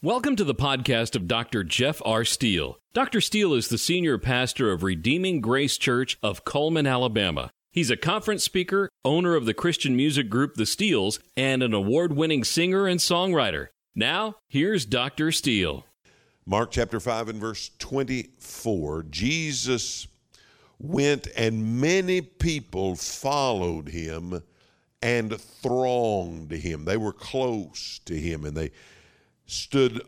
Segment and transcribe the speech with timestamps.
[0.00, 1.64] Welcome to the podcast of Dr.
[1.64, 2.24] Jeff R.
[2.24, 2.78] Steele.
[2.92, 3.20] Dr.
[3.20, 7.50] Steele is the senior pastor of Redeeming Grace Church of Cullman, Alabama.
[7.72, 12.14] He's a conference speaker, owner of the Christian music group The Steeles, and an award
[12.14, 13.70] winning singer and songwriter.
[13.96, 15.32] Now, here's Dr.
[15.32, 15.84] Steele.
[16.46, 20.06] Mark chapter 5 and verse 24 Jesus
[20.78, 24.44] went, and many people followed him
[25.02, 26.84] and thronged him.
[26.84, 28.70] They were close to him, and they
[29.48, 30.00] stood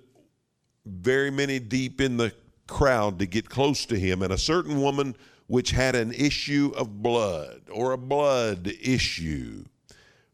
[0.86, 2.32] very many deep in the
[2.68, 4.22] crowd to get close to him.
[4.22, 5.16] And a certain woman
[5.48, 9.64] which had an issue of blood or a blood issue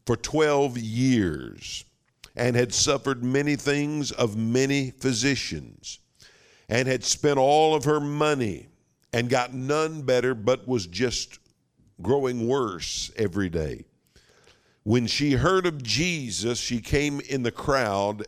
[0.05, 1.83] for 12 years
[2.35, 5.99] and had suffered many things of many physicians
[6.69, 8.67] and had spent all of her money
[9.11, 11.39] and got none better but was just
[12.01, 13.85] growing worse every day.
[14.83, 18.25] When she heard of Jesus, she came in the crowd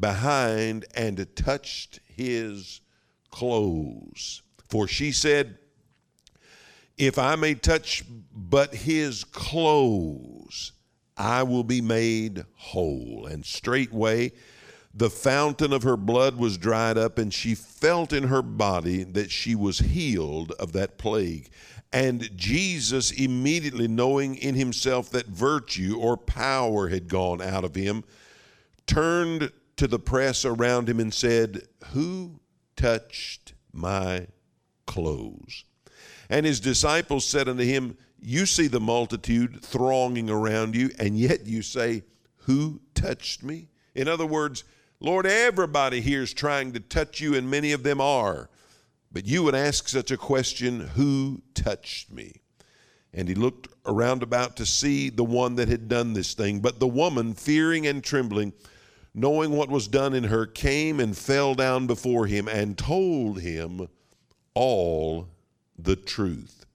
[0.00, 2.80] behind and touched his
[3.30, 4.42] clothes.
[4.68, 5.58] For she said,
[6.96, 10.72] If I may touch but his clothes,
[11.16, 13.26] I will be made whole.
[13.30, 14.32] And straightway
[14.96, 19.30] the fountain of her blood was dried up, and she felt in her body that
[19.30, 21.50] she was healed of that plague.
[21.92, 28.04] And Jesus, immediately knowing in himself that virtue or power had gone out of him,
[28.86, 32.40] turned to the press around him and said, Who
[32.76, 34.28] touched my
[34.86, 35.64] clothes?
[36.28, 41.46] And his disciples said unto him, You see the multitude thronging around you, and yet
[41.46, 42.04] you say,
[42.38, 43.68] Who touched me?
[43.94, 44.64] In other words,
[44.98, 48.48] Lord, everybody here is trying to touch you, and many of them are.
[49.12, 52.40] But you would ask such a question, Who touched me?
[53.12, 56.60] And he looked around about to see the one that had done this thing.
[56.60, 58.52] But the woman, fearing and trembling,
[59.16, 63.88] knowing what was done in her, came and fell down before him and told him
[64.54, 65.26] all
[65.78, 66.66] the truth.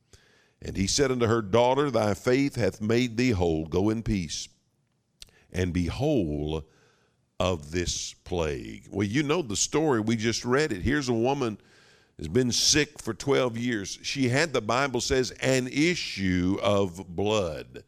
[0.59, 3.67] And he said unto her, Daughter, thy faith hath made thee whole.
[3.67, 4.49] Go in peace
[5.53, 6.63] and be whole
[7.39, 8.87] of this plague.
[8.91, 9.99] Well, you know the story.
[9.99, 10.81] We just read it.
[10.81, 11.59] Here's a woman
[12.17, 13.99] has been sick for 12 years.
[14.01, 17.83] She had, the Bible says, an issue of blood.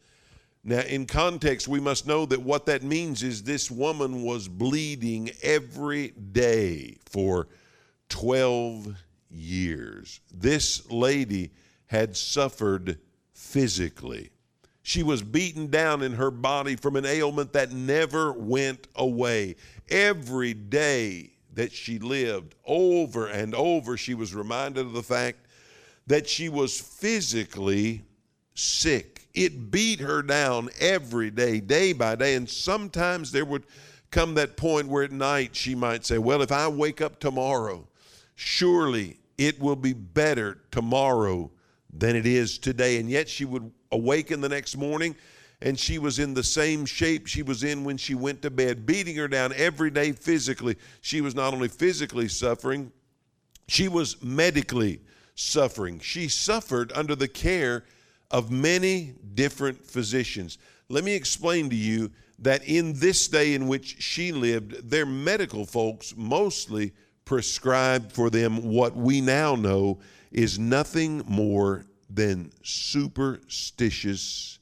[0.64, 5.30] Now, in context, we must know that what that means is this woman was bleeding
[5.42, 7.50] every day for
[8.08, 8.96] 12
[9.30, 10.22] years.
[10.34, 11.52] This lady
[11.88, 13.00] had suffered
[13.34, 14.30] physically.
[14.84, 19.56] She was beaten down in her body from an ailment that never went away.
[19.90, 25.40] Every day that she lived, over and over, she was reminded of the fact
[26.08, 28.04] that she was physically
[28.54, 32.36] sick it beat her down every day, day by day.
[32.36, 33.64] And sometimes there would
[34.12, 37.88] come that point where at night she might say, Well, if I wake up tomorrow,
[38.36, 41.50] surely it will be better tomorrow
[41.92, 43.00] than it is today.
[43.00, 45.16] And yet she would awaken the next morning
[45.62, 48.86] and she was in the same shape she was in when she went to bed,
[48.86, 50.76] beating her down every day physically.
[51.02, 52.92] She was not only physically suffering,
[53.68, 55.00] she was medically
[55.36, 56.00] suffering.
[56.00, 57.86] She suffered under the care
[58.34, 60.58] of many different physicians.
[60.90, 65.66] Let me explain to you that in this day in which she lived, their medical
[65.66, 66.92] folks mostly
[67.26, 70.00] prescribed for them what we now know
[70.32, 74.60] is nothing more than superstitious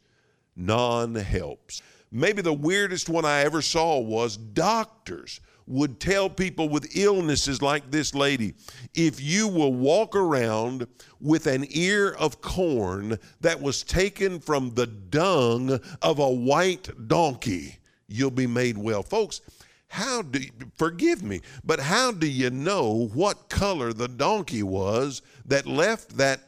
[0.56, 1.82] non helps.
[2.12, 7.92] Maybe the weirdest one I ever saw was doctors would tell people with illnesses like
[7.92, 8.54] this lady
[8.94, 10.88] if you will walk around
[11.20, 17.78] with an ear of corn that was taken from the dung of a white donkey,
[18.08, 19.04] you'll be made well.
[19.04, 19.42] Folks,
[19.88, 20.40] how do
[20.78, 26.42] forgive me, but how do you know what color the donkey was that left that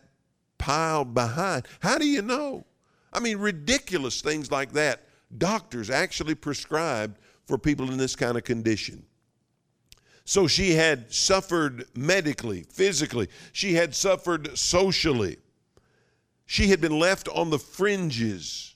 [0.57, 1.67] pile behind?
[1.81, 2.65] How do you know?
[3.11, 5.03] I mean, ridiculous things like that.
[5.37, 9.03] Doctors actually prescribed for people in this kind of condition.
[10.25, 15.37] So she had suffered medically, physically, she had suffered socially.
[16.45, 18.75] She had been left on the fringes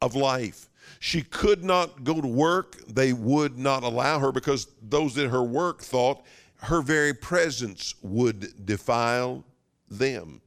[0.00, 0.68] of life.
[0.98, 2.78] She could not go to work.
[2.86, 6.24] They would not allow her because those at her work thought
[6.62, 9.44] her very presence would defile
[9.90, 10.40] them.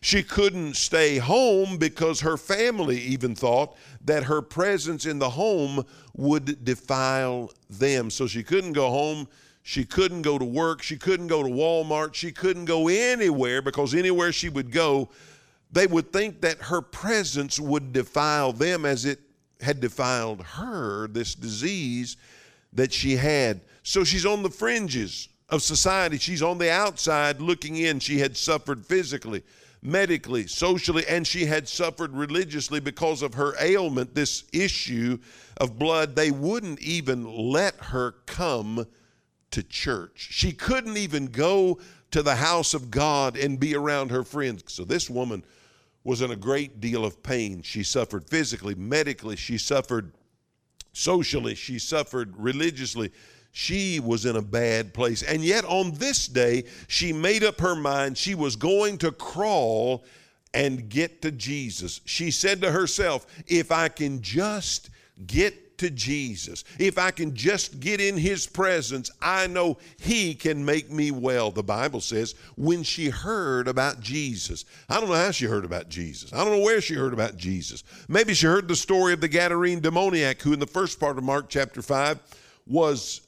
[0.00, 5.84] She couldn't stay home because her family even thought that her presence in the home
[6.20, 8.10] would defile them.
[8.10, 9.26] So she couldn't go home.
[9.62, 10.82] She couldn't go to work.
[10.82, 12.14] She couldn't go to Walmart.
[12.14, 15.08] She couldn't go anywhere because anywhere she would go,
[15.72, 19.20] they would think that her presence would defile them as it
[19.60, 22.16] had defiled her, this disease
[22.72, 23.60] that she had.
[23.82, 26.18] So she's on the fringes of society.
[26.18, 27.98] She's on the outside looking in.
[27.98, 29.42] She had suffered physically,
[29.82, 35.18] medically, socially, and she had suffered religiously because of her ailment, this issue
[35.56, 36.16] of blood.
[36.16, 38.86] They wouldn't even let her come
[39.50, 40.28] to church.
[40.30, 41.78] She couldn't even go
[42.10, 44.64] to the house of God and be around her friends.
[44.66, 45.44] So this woman
[46.04, 47.62] was in a great deal of pain.
[47.62, 50.12] She suffered physically, medically, she suffered
[50.92, 53.12] socially, she suffered religiously.
[53.52, 55.22] She was in a bad place.
[55.22, 60.04] And yet, on this day, she made up her mind she was going to crawl
[60.54, 62.00] and get to Jesus.
[62.04, 64.90] She said to herself, If I can just
[65.26, 70.64] get to Jesus, if I can just get in His presence, I know He can
[70.64, 71.50] make me well.
[71.50, 75.88] The Bible says when she heard about Jesus, I don't know how she heard about
[75.88, 76.32] Jesus.
[76.32, 77.82] I don't know where she heard about Jesus.
[78.08, 81.24] Maybe she heard the story of the Gadarene demoniac who, in the first part of
[81.24, 82.20] Mark chapter 5,
[82.66, 83.22] was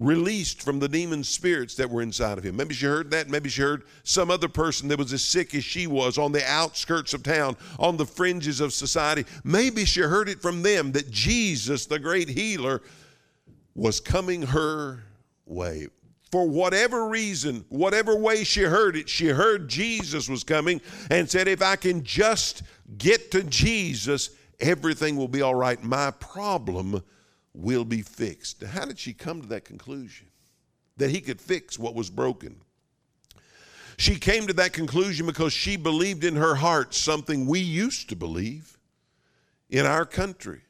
[0.00, 2.56] released from the demon spirits that were inside of him.
[2.56, 3.28] Maybe she heard that.
[3.28, 6.44] Maybe she heard some other person that was as sick as she was on the
[6.50, 9.26] outskirts of town, on the fringes of society.
[9.44, 12.80] Maybe she heard it from them that Jesus, the great healer,
[13.74, 15.04] was coming her
[15.44, 15.88] way.
[16.32, 20.80] For whatever reason, whatever way she heard it, she heard Jesus was coming
[21.10, 22.62] and said, If I can just
[22.96, 24.30] get to Jesus,
[24.60, 25.82] everything will be all right.
[25.82, 27.02] My problem
[27.54, 28.62] will be fixed.
[28.62, 30.26] How did she come to that conclusion?
[30.96, 32.60] That he could fix what was broken.
[33.96, 38.16] She came to that conclusion because she believed in her heart something we used to
[38.16, 38.78] believe
[39.68, 40.62] in our country.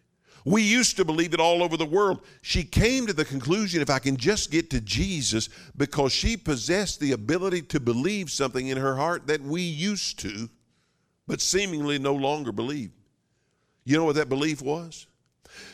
[0.45, 2.23] We used to believe it all over the world.
[2.43, 6.99] She came to the conclusion if I can just get to Jesus because she possessed
[6.99, 10.49] the ability to believe something in her heart that we used to,
[11.27, 12.91] but seemingly no longer believe.
[13.85, 15.07] You know what that belief was?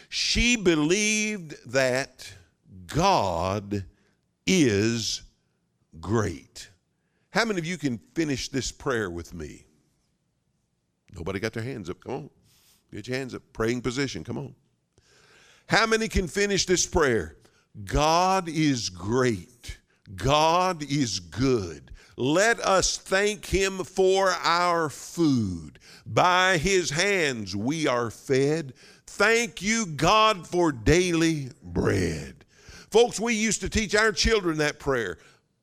[0.09, 2.33] She believed that
[2.87, 3.85] God
[4.47, 5.23] is
[6.01, 6.71] great.
[7.31, 9.67] How many of you can finish this prayer with me?
[11.15, 12.03] Nobody got their hands up.
[12.03, 12.31] Come on.
[12.93, 13.43] Get your hands up.
[13.53, 14.25] Praying position.
[14.25, 14.55] Come on.
[15.69, 17.37] How many can finish this prayer?
[17.85, 19.79] God is great.
[20.15, 21.91] God is good.
[22.17, 25.79] Let us thank Him for our food.
[26.07, 28.73] By His hands we are fed.
[29.17, 32.45] Thank you, God, for daily bread.
[32.91, 35.17] Folks, we used to teach our children that prayer.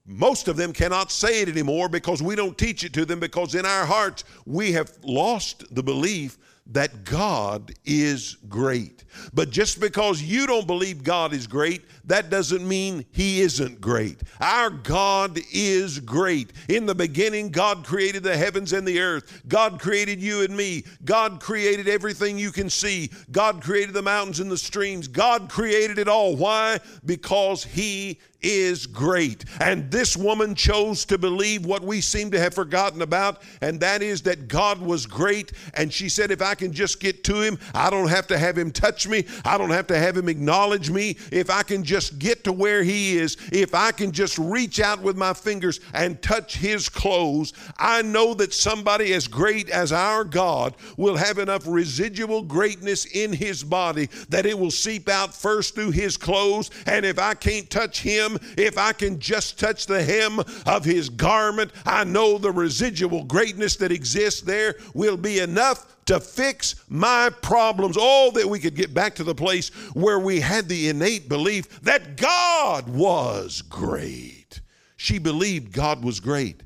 [0.07, 3.53] Most of them cannot say it anymore because we don't teach it to them because
[3.53, 9.03] in our hearts we have lost the belief that God is great.
[9.33, 14.21] But just because you don't believe God is great, that doesn't mean He isn't great.
[14.39, 16.53] Our God is great.
[16.69, 19.43] In the beginning, God created the heavens and the earth.
[19.47, 20.83] God created you and me.
[21.05, 23.11] God created everything you can see.
[23.31, 25.07] God created the mountains and the streams.
[25.07, 26.35] God created it all.
[26.35, 26.79] Why?
[27.05, 29.45] Because He is great.
[29.59, 34.01] And this woman chose to believe what we seem to have forgotten about, and that
[34.01, 35.53] is that God was great.
[35.73, 38.55] And she said, If I can just get to him, I don't have to have
[38.55, 41.17] him touch me, I don't have to have him acknowledge me.
[41.31, 45.01] If I can just get to where He is, if I can just reach out
[45.01, 50.23] with my fingers and touch His clothes, I know that somebody as great as our
[50.23, 55.73] God will have enough residual greatness in His body that it will seep out first
[55.73, 56.69] through His clothes.
[56.85, 61.09] And if I can't touch Him, if I can just touch the hem of His
[61.09, 67.29] garment, I know the residual greatness that exists there will be enough to fix my
[67.41, 67.97] problems.
[67.99, 71.81] Oh, that we could get back to the place where we had the innate belief
[71.81, 74.61] that God was great.
[74.95, 76.63] She believed God was great.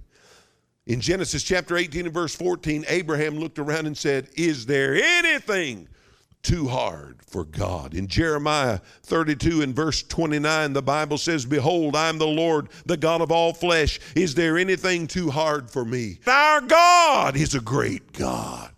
[0.86, 5.90] In Genesis chapter 18 and verse 14, Abraham looked around and said, Is there anything
[6.44, 7.94] too hard for God?
[7.94, 13.20] In Jeremiah 32 and verse 29, the Bible says, Behold, I'm the Lord, the God
[13.20, 14.00] of all flesh.
[14.16, 16.20] Is there anything too hard for me?
[16.26, 18.72] Our God is a great God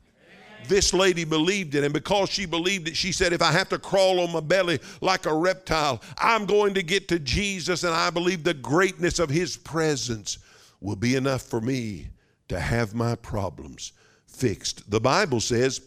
[0.69, 1.83] this lady believed it.
[1.83, 4.79] And because she believed it, she said, If I have to crawl on my belly
[5.01, 7.83] like a reptile, I'm going to get to Jesus.
[7.83, 10.37] And I believe the greatness of his presence
[10.79, 12.07] will be enough for me
[12.47, 13.91] to have my problems
[14.27, 14.89] fixed.
[14.89, 15.81] The Bible says,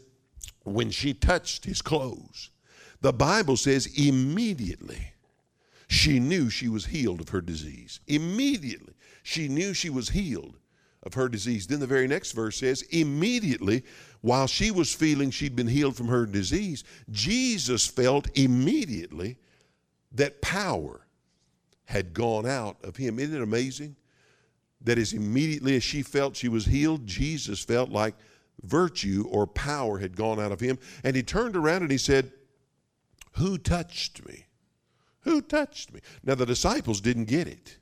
[0.64, 2.50] when she touched his clothes,
[3.00, 5.12] the Bible says immediately
[5.88, 8.00] she knew she was healed of her disease.
[8.06, 10.56] Immediately she knew she was healed
[11.02, 11.66] of her disease.
[11.66, 13.85] Then the very next verse says, immediately
[14.21, 19.37] while she was feeling she'd been healed from her disease, Jesus felt immediately
[20.12, 21.06] that power
[21.87, 23.18] had gone out of him.
[23.18, 23.97] Isn't it amazing?
[24.80, 28.14] That as immediately as she felt she was healed, Jesus felt like
[28.62, 30.78] virtue or power had gone out of him.
[31.02, 32.32] And he turned around and he said,
[33.32, 34.47] Who touched me?
[35.21, 36.00] Who touched me?
[36.25, 37.78] Now, the disciples didn't get it.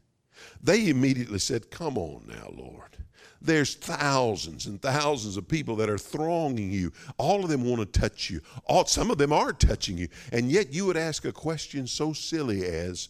[0.63, 2.97] They immediately said, Come on now, Lord.
[3.43, 6.93] There's thousands and thousands of people that are thronging you.
[7.17, 8.43] All of them want to touch you.
[8.67, 10.09] All, some of them are touching you.
[10.31, 13.09] And yet you would ask a question so silly as,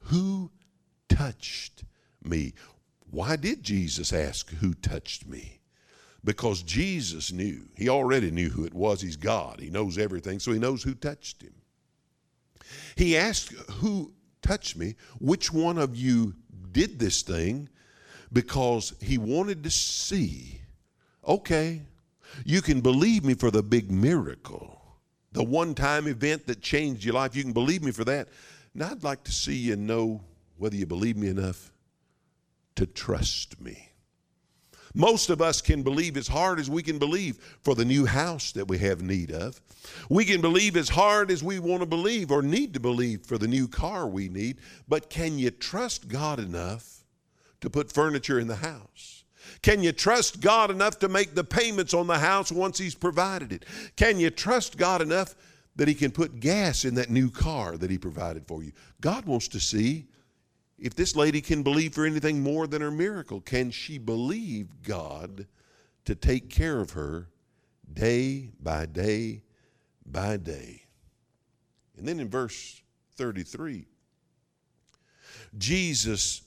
[0.00, 0.50] Who
[1.08, 1.84] touched
[2.24, 2.54] me?
[3.10, 5.60] Why did Jesus ask, Who touched me?
[6.24, 7.68] Because Jesus knew.
[7.76, 9.00] He already knew who it was.
[9.00, 9.60] He's God.
[9.60, 11.54] He knows everything, so he knows who touched him.
[12.96, 14.12] He asked, Who
[14.42, 14.96] touched me?
[15.20, 16.34] Which one of you
[16.72, 17.68] did this thing?
[18.32, 20.60] Because he wanted to see,
[21.26, 21.82] okay,
[22.44, 24.80] you can believe me for the big miracle,
[25.32, 27.34] the one time event that changed your life.
[27.34, 28.28] You can believe me for that.
[28.74, 30.20] Now, I'd like to see you know
[30.56, 31.72] whether you believe me enough
[32.76, 33.87] to trust me.
[34.94, 38.52] Most of us can believe as hard as we can believe for the new house
[38.52, 39.60] that we have need of.
[40.08, 43.38] We can believe as hard as we want to believe or need to believe for
[43.38, 44.58] the new car we need.
[44.88, 47.04] But can you trust God enough
[47.60, 49.24] to put furniture in the house?
[49.62, 53.52] Can you trust God enough to make the payments on the house once He's provided
[53.52, 53.64] it?
[53.96, 55.34] Can you trust God enough
[55.76, 58.72] that He can put gas in that new car that He provided for you?
[59.00, 60.06] God wants to see
[60.78, 63.40] if this lady can believe for anything more than her miracle.
[63.40, 65.46] Can she believe God
[66.04, 67.28] to take care of her
[67.92, 69.42] day by day
[70.06, 70.84] by day?
[71.96, 72.80] And then in verse
[73.16, 73.86] 33,
[75.56, 76.42] Jesus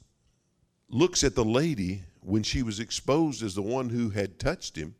[0.89, 4.95] looks at the lady when she was exposed as the one who had touched him.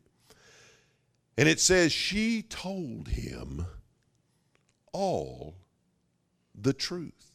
[1.38, 3.64] And it says, She told him
[4.92, 5.54] all
[6.54, 7.31] the truth.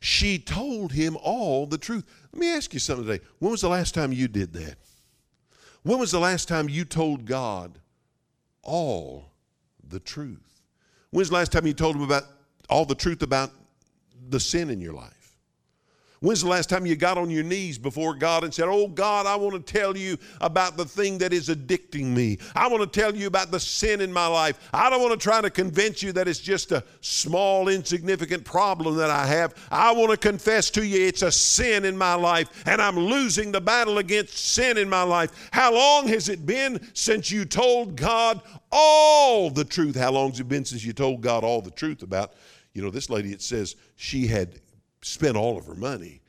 [0.00, 2.04] She told him all the truth.
[2.32, 3.24] Let me ask you something today.
[3.38, 4.76] When was the last time you did that?
[5.82, 7.78] When was the last time you told God
[8.62, 9.32] all
[9.86, 10.62] the truth?
[11.10, 12.24] When's the last time you told him about
[12.68, 13.50] all the truth about
[14.28, 15.19] the sin in your life?
[16.22, 19.24] When's the last time you got on your knees before God and said, Oh God,
[19.24, 22.36] I want to tell you about the thing that is addicting me.
[22.54, 24.68] I want to tell you about the sin in my life.
[24.74, 28.96] I don't want to try to convince you that it's just a small, insignificant problem
[28.96, 29.54] that I have.
[29.70, 33.50] I want to confess to you it's a sin in my life and I'm losing
[33.50, 35.48] the battle against sin in my life.
[35.52, 39.96] How long has it been since you told God all the truth?
[39.96, 42.34] How long has it been since you told God all the truth about?
[42.74, 44.60] You know, this lady, it says she had
[45.02, 46.20] spent all of her money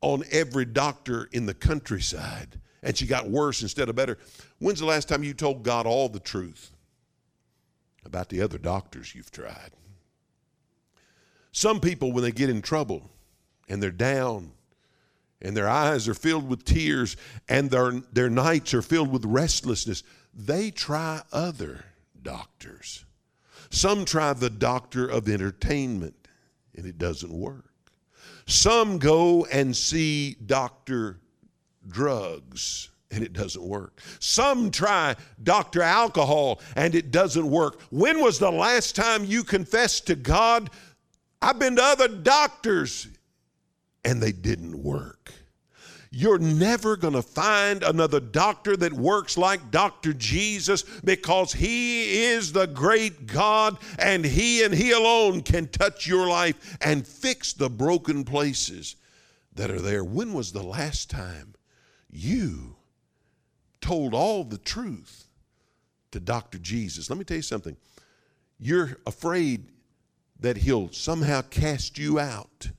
[0.00, 4.18] on every doctor in the countryside and she got worse instead of better.
[4.58, 6.70] When's the last time you told God all the truth
[8.04, 9.70] about the other doctors you've tried?
[11.50, 13.10] Some people, when they get in trouble
[13.68, 14.52] and they're down
[15.40, 17.16] and their eyes are filled with tears
[17.48, 20.02] and their, their nights are filled with restlessness,
[20.34, 21.84] they try other
[22.20, 23.04] doctors.
[23.70, 26.28] Some try the doctor of entertainment
[26.76, 27.73] and it doesn't work.
[28.46, 31.20] Some go and see Dr.
[31.88, 34.00] Drugs and it doesn't work.
[34.18, 35.82] Some try Dr.
[35.82, 37.80] Alcohol and it doesn't work.
[37.90, 40.70] When was the last time you confessed to God,
[41.40, 43.06] I've been to other doctors
[44.04, 45.32] and they didn't work?
[46.16, 50.12] You're never going to find another doctor that works like Dr.
[50.12, 56.28] Jesus because He is the great God and He and He alone can touch your
[56.28, 58.94] life and fix the broken places
[59.56, 60.04] that are there.
[60.04, 61.54] When was the last time
[62.08, 62.76] you
[63.80, 65.26] told all the truth
[66.12, 66.58] to Dr.
[66.58, 67.10] Jesus?
[67.10, 67.76] Let me tell you something.
[68.60, 69.66] You're afraid
[70.38, 72.70] that He'll somehow cast you out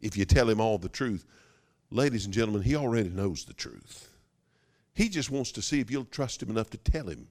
[0.00, 1.26] if you tell Him all the truth.
[1.90, 4.08] Ladies and gentlemen, he already knows the truth.
[4.94, 7.28] He just wants to see if you'll trust him enough to tell him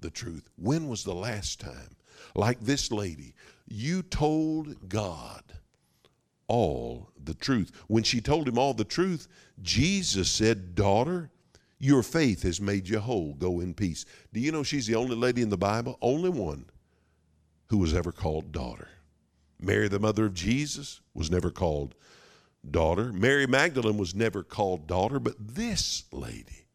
[0.00, 0.48] the truth.
[0.56, 1.96] When was the last time,
[2.34, 3.34] like this lady,
[3.68, 5.42] you told God
[6.48, 7.70] all the truth?
[7.86, 9.28] When she told him all the truth,
[9.60, 11.30] Jesus said, Daughter,
[11.78, 13.34] your faith has made you whole.
[13.34, 14.04] Go in peace.
[14.32, 16.66] Do you know she's the only lady in the Bible, only one,
[17.68, 18.88] who was ever called daughter?
[19.60, 21.94] Mary, the mother of Jesus, was never called
[22.70, 23.12] daughter.
[23.12, 26.66] Mary Magdalene was never called daughter, but this lady,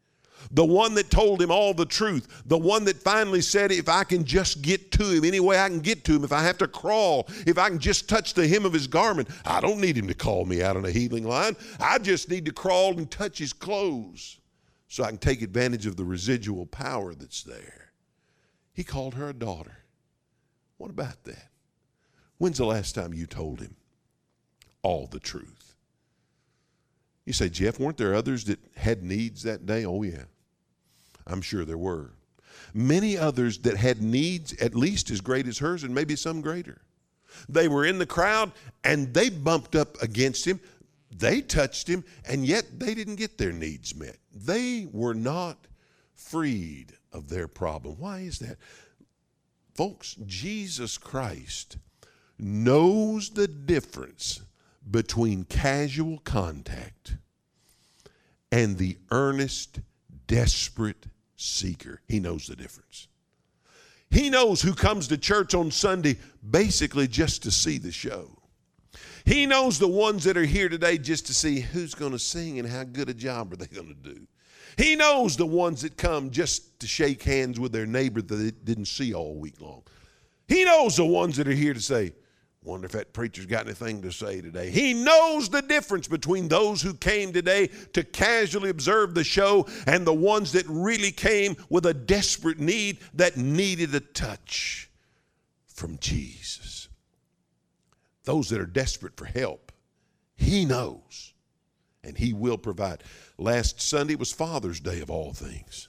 [0.50, 4.04] the one that told him all the truth, the one that finally said, If I
[4.04, 6.58] can just get to him any way I can get to him, if I have
[6.58, 9.96] to crawl, if I can just touch the hem of his garment, I don't need
[9.96, 11.56] him to call me out on a healing line.
[11.80, 14.38] I just need to crawl and touch his clothes
[14.88, 17.92] so I can take advantage of the residual power that's there.
[18.72, 19.78] He called her a daughter.
[20.78, 21.50] What about that?
[22.38, 23.74] When's the last time you told him
[24.82, 25.57] all the truth?
[27.28, 29.84] You say, Jeff, weren't there others that had needs that day?
[29.84, 30.24] Oh, yeah.
[31.26, 32.12] I'm sure there were.
[32.72, 36.80] Many others that had needs at least as great as hers and maybe some greater.
[37.46, 40.58] They were in the crowd and they bumped up against him.
[41.10, 44.16] They touched him, and yet they didn't get their needs met.
[44.34, 45.66] They were not
[46.14, 47.96] freed of their problem.
[47.98, 48.56] Why is that?
[49.74, 51.76] Folks, Jesus Christ
[52.38, 54.40] knows the difference
[54.90, 57.16] between casual contact
[58.50, 59.80] and the earnest,
[60.26, 62.00] desperate seeker.
[62.08, 63.08] He knows the difference.
[64.10, 66.16] He knows who comes to church on Sunday
[66.48, 68.30] basically just to see the show.
[69.24, 72.58] He knows the ones that are here today just to see who's going to sing
[72.58, 74.26] and how good a job are they going to do.
[74.78, 78.50] He knows the ones that come just to shake hands with their neighbor that they
[78.50, 79.82] didn't see all week long.
[80.46, 82.12] He knows the ones that are here to say,
[82.62, 84.70] Wonder if that preacher's got anything to say today.
[84.70, 90.06] He knows the difference between those who came today to casually observe the show and
[90.06, 94.90] the ones that really came with a desperate need that needed a touch
[95.66, 96.88] from Jesus.
[98.24, 99.72] Those that are desperate for help,
[100.34, 101.32] He knows
[102.02, 103.04] and He will provide.
[103.38, 105.88] Last Sunday was Father's Day of all things.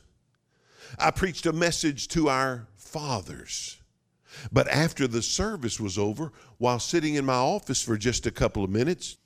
[0.99, 3.78] I preached a message to our fathers
[4.51, 8.63] but after the service was over, while sitting in my office for just a couple
[8.63, 9.17] of minutes,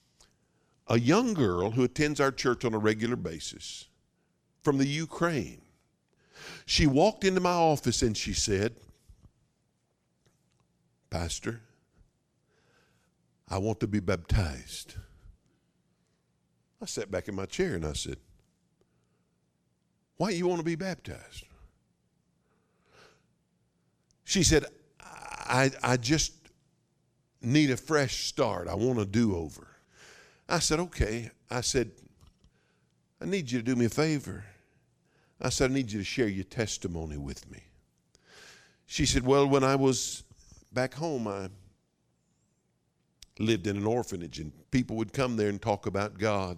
[0.87, 3.87] a young girl who attends our church on a regular basis
[4.61, 5.61] from the Ukraine,
[6.65, 8.75] she walked into my office and she said,
[11.09, 11.61] Pastor,
[13.49, 14.95] I want to be baptized.
[16.81, 18.17] I sat back in my chair and I said,
[20.17, 21.45] Why do you want to be baptized?
[24.23, 24.65] She said,
[25.53, 26.33] I, I just
[27.39, 28.67] need a fresh start.
[28.67, 29.67] I want a do over.
[30.49, 31.29] I said, okay.
[31.51, 31.91] I said,
[33.21, 34.43] I need you to do me a favor.
[35.39, 37.59] I said, I need you to share your testimony with me.
[38.87, 40.23] She said, Well, when I was
[40.71, 41.49] back home, I
[43.39, 46.57] lived in an orphanage, and people would come there and talk about God.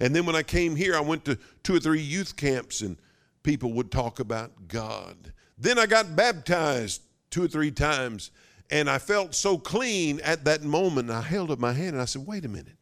[0.00, 2.96] And then when I came here, I went to two or three youth camps, and
[3.42, 5.32] people would talk about God.
[5.58, 8.30] Then I got baptized two or three times.
[8.70, 11.10] And I felt so clean at that moment.
[11.10, 12.76] I held up my hand and I said, wait a minute.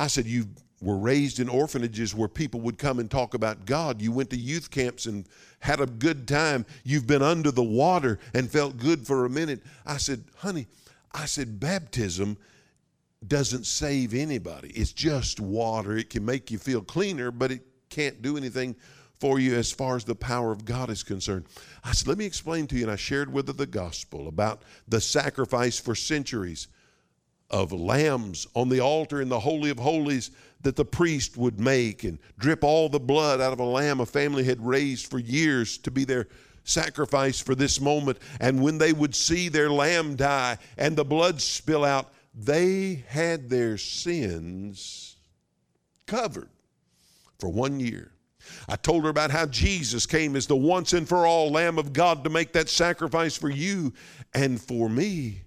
[0.00, 0.46] I said, You
[0.80, 4.00] were raised in orphanages where people would come and talk about God.
[4.00, 6.64] You went to youth camps and had a good time.
[6.84, 9.62] You've been under the water and felt good for a minute.
[9.84, 10.66] I said, Honey,
[11.12, 12.38] I said, baptism
[13.26, 14.70] doesn't save anybody.
[14.70, 15.98] It's just water.
[15.98, 18.74] It can make you feel cleaner, but it can't do anything
[19.20, 21.44] for you as far as the power of God is concerned.
[21.84, 22.82] I said, Let me explain to you.
[22.82, 26.68] And I shared with her the gospel about the sacrifice for centuries
[27.50, 30.30] of lambs on the altar in the Holy of Holies
[30.62, 34.06] that the priest would make and drip all the blood out of a lamb a
[34.06, 36.28] family had raised for years to be their
[36.64, 38.18] sacrifice for this moment.
[38.40, 43.50] And when they would see their lamb die and the blood spill out, they had
[43.50, 45.16] their sins
[46.06, 46.50] covered
[47.38, 48.12] for one year.
[48.68, 51.92] I told her about how Jesus came as the once and for all Lamb of
[51.92, 53.92] God to make that sacrifice for you
[54.34, 55.42] and for me.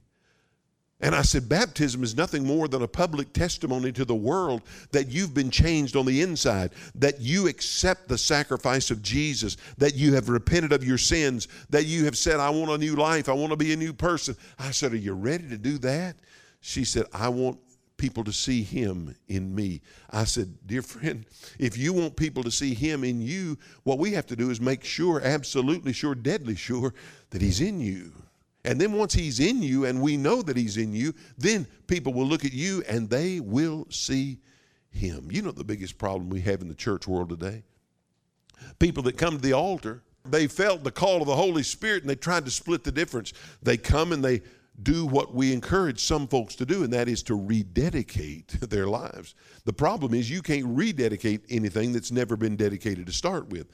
[1.04, 4.62] And I said, baptism is nothing more than a public testimony to the world
[4.92, 9.96] that you've been changed on the inside, that you accept the sacrifice of Jesus, that
[9.96, 13.28] you have repented of your sins, that you have said, I want a new life,
[13.28, 14.38] I want to be a new person.
[14.58, 16.16] I said, Are you ready to do that?
[16.62, 17.60] She said, I want
[18.04, 19.80] people to see him in me.
[20.10, 21.26] I said, Dear friend,
[21.58, 24.60] if you want people to see him in you, what we have to do is
[24.60, 26.94] make sure, absolutely sure, deadly sure,
[27.30, 28.12] that he's in you.
[28.66, 32.14] And then once he's in you and we know that he's in you, then people
[32.14, 34.40] will look at you and they will see
[34.90, 35.30] him.
[35.32, 37.64] You know the biggest problem we have in the church world today?
[38.80, 42.10] People that come to the altar, they felt the call of the Holy Spirit and
[42.10, 43.32] they tried to split the difference.
[43.62, 44.42] They come and they
[44.82, 49.36] do what we encourage some folks to do, and that is to rededicate their lives.
[49.66, 53.68] The problem is you can't rededicate anything that's never been dedicated to start with.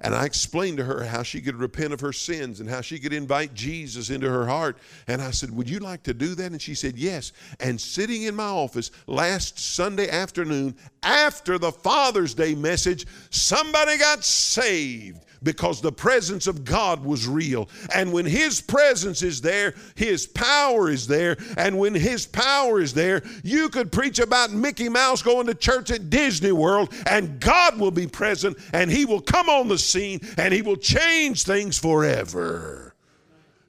[0.00, 2.98] And I explained to her how she could repent of her sins and how she
[2.98, 4.76] could invite Jesus into her heart.
[5.08, 6.52] And I said, Would you like to do that?
[6.52, 7.32] And she said, Yes.
[7.60, 14.22] And sitting in my office last Sunday afternoon, after the Father's Day message, somebody got
[14.22, 17.70] saved because the presence of God was real.
[17.94, 21.36] And when His presence is there, His power is there.
[21.56, 25.92] And when His power is there, you could preach about Mickey Mouse going to church
[25.92, 30.20] at Disney World, and God will be present, and He will come on the scene,
[30.36, 32.96] and He will change things forever.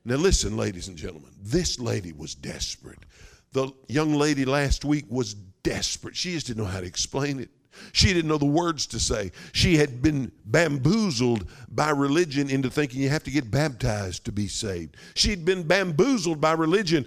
[0.04, 3.00] Now, listen, ladies and gentlemen, this lady was desperate.
[3.52, 6.16] The young lady last week was desperate.
[6.16, 7.52] She just didn't know how to explain it.
[7.94, 9.32] She didn't know the words to say.
[9.54, 14.48] She had been bamboozled by religion into thinking you have to get baptized to be
[14.48, 14.98] saved.
[15.16, 17.06] She'd been bamboozled by religion.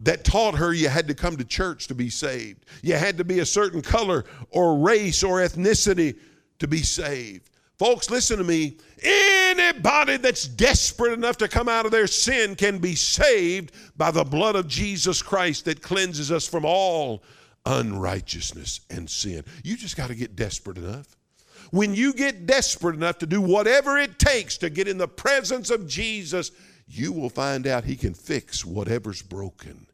[0.00, 2.64] that taught her you had to come to church to be saved.
[2.82, 6.16] You had to be a certain color or race or ethnicity
[6.60, 7.50] to be saved.
[7.78, 8.76] Folks, listen to me.
[9.02, 14.24] Anybody that's desperate enough to come out of their sin can be saved by the
[14.24, 17.22] blood of Jesus Christ that cleanses us from all
[17.68, 19.44] unrighteousness and sin.
[19.62, 21.16] You just got to get desperate enough.
[21.70, 25.70] When you get desperate enough to do whatever it takes to get in the presence
[25.70, 26.50] of Jesus,
[26.86, 29.86] you will find out He can fix whatever's broken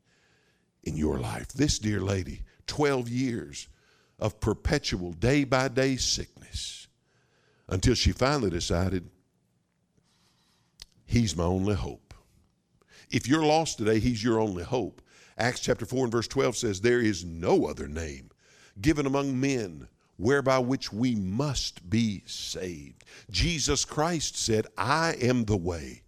[0.84, 1.48] in your life.
[1.48, 3.68] This dear lady, 12 years
[4.20, 6.87] of perpetual day by day sickness
[7.68, 9.10] until she finally decided,
[11.06, 12.14] He's my only hope.
[13.10, 15.02] If you're lost today, He's your only hope.
[15.37, 18.31] Acts chapter 4 and verse 12 says, There is no other name
[18.81, 23.05] given among men whereby which we must be saved.
[23.31, 26.03] Jesus Christ said, I am the way.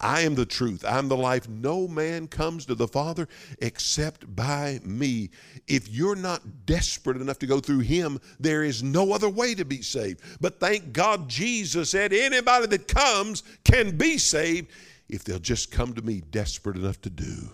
[0.00, 0.84] I am the truth.
[0.86, 1.48] I'm the life.
[1.48, 3.28] No man comes to the Father
[3.60, 5.30] except by me.
[5.68, 9.64] If you're not desperate enough to go through Him, there is no other way to
[9.64, 10.20] be saved.
[10.40, 14.68] But thank God Jesus said, anybody that comes can be saved
[15.08, 17.50] if they'll just come to me desperate enough to do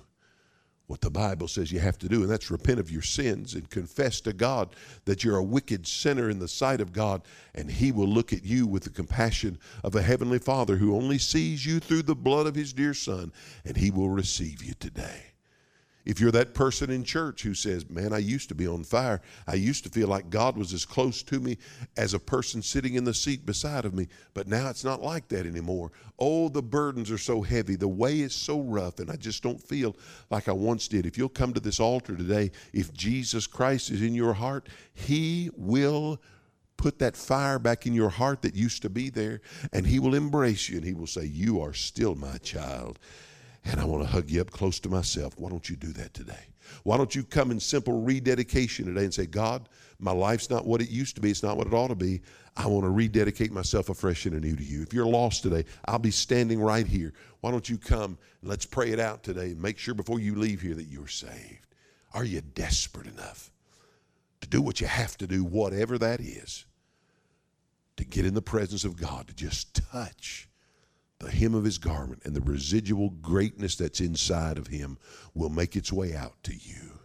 [0.91, 3.71] what the Bible says you have to do, and that's repent of your sins and
[3.71, 4.75] confess to God
[5.05, 7.23] that you're a wicked sinner in the sight of God,
[7.55, 11.17] and He will look at you with the compassion of a heavenly Father who only
[11.17, 13.33] sees you through the blood of His dear Son,
[13.65, 15.30] and He will receive you today.
[16.11, 19.21] If you're that person in church who says, Man, I used to be on fire,
[19.47, 21.57] I used to feel like God was as close to me
[21.97, 25.29] as a person sitting in the seat beside of me, but now it's not like
[25.29, 25.93] that anymore.
[26.19, 29.63] Oh, the burdens are so heavy, the way is so rough, and I just don't
[29.63, 29.95] feel
[30.31, 31.07] like I once did.
[31.07, 35.49] If you'll come to this altar today, if Jesus Christ is in your heart, He
[35.57, 36.21] will
[36.77, 39.43] put that fire back in your heart that used to be there,
[39.73, 42.99] and He will embrace you and He will say, You are still my child
[43.65, 45.35] and I want to hug you up close to myself.
[45.37, 46.47] Why don't you do that today?
[46.83, 49.69] Why don't you come in simple rededication today and say, God,
[49.99, 51.31] my life's not what it used to be.
[51.31, 52.23] It's not what it ought to be.
[52.57, 54.83] I want to rededicate myself afresh and anew to you.
[54.83, 57.13] If you're lost today, I'll be standing right here.
[57.41, 60.37] Why don't you come and let's pray it out today and make sure before you
[60.37, 61.75] leave here that you're saved?
[62.13, 63.51] Are you desperate enough
[64.41, 66.65] to do what you have to do, whatever that is,
[67.97, 70.49] to get in the presence of God, to just touch?
[71.21, 74.99] The hem of his garment and the residual greatness that's inside of him
[75.35, 76.99] will make its way out to you.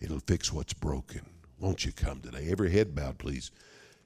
[0.00, 1.20] It'll fix what's broken.
[1.58, 2.48] Won't you come today?
[2.50, 3.50] Every head bowed, please,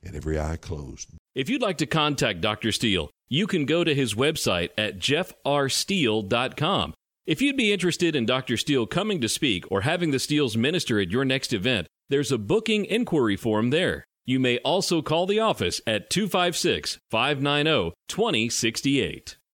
[0.04, 1.08] and every eye closed.
[1.34, 2.72] If you'd like to contact Dr.
[2.72, 6.94] Steele, you can go to his website at jeffrsteele.com.
[7.26, 8.56] If you'd be interested in Dr.
[8.56, 12.38] Steele coming to speak or having the Steeles minister at your next event, there's a
[12.38, 14.04] booking inquiry form there.
[14.30, 19.36] You may also call the office at 256 590 2068.